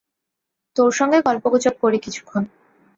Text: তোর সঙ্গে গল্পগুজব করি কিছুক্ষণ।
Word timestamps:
তোর 0.75 0.91
সঙ্গে 0.91 1.17
গল্পগুজব 1.21 1.75
করি 1.81 1.97
কিছুক্ষণ। 1.99 2.43